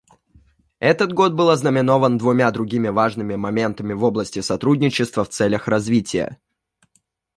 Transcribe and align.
Этот 0.79 1.13
год 1.13 1.33
был 1.33 1.51
ознаменован 1.51 2.17
двумя 2.17 2.49
другими 2.49 2.87
важными 2.87 3.35
моментами 3.35 3.93
в 3.93 4.03
области 4.03 4.39
сотрудничества 4.39 5.23
в 5.23 5.29
целях 5.29 5.67
развития. 5.67 6.39